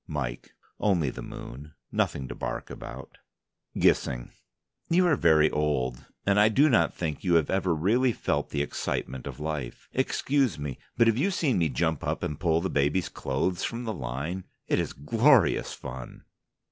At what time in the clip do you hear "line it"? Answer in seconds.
13.93-14.79